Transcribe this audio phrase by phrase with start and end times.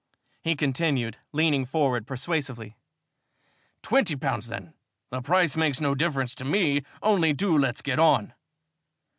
[0.41, 2.75] he continued, leaning forward persuasively.
[3.83, 4.73] "Twenty pounds, then?
[5.11, 8.33] The price makes no difference to me, only do let's get on."